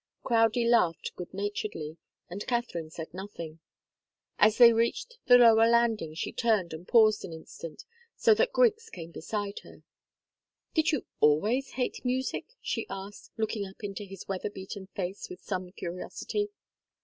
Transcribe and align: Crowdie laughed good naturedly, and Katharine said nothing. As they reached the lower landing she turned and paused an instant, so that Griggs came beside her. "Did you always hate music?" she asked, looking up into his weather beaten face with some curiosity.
Crowdie 0.23 0.67
laughed 0.67 1.11
good 1.15 1.31
naturedly, 1.31 1.97
and 2.27 2.47
Katharine 2.47 2.89
said 2.89 3.13
nothing. 3.13 3.59
As 4.39 4.57
they 4.57 4.73
reached 4.73 5.19
the 5.27 5.37
lower 5.37 5.67
landing 5.67 6.15
she 6.15 6.31
turned 6.31 6.73
and 6.73 6.87
paused 6.87 7.23
an 7.23 7.31
instant, 7.33 7.85
so 8.17 8.33
that 8.33 8.51
Griggs 8.51 8.89
came 8.89 9.11
beside 9.11 9.59
her. 9.59 9.83
"Did 10.73 10.91
you 10.91 11.05
always 11.19 11.73
hate 11.73 12.03
music?" 12.03 12.47
she 12.63 12.87
asked, 12.89 13.29
looking 13.37 13.67
up 13.67 13.83
into 13.83 14.03
his 14.03 14.27
weather 14.27 14.49
beaten 14.49 14.87
face 14.87 15.29
with 15.29 15.43
some 15.43 15.71
curiosity. 15.71 16.49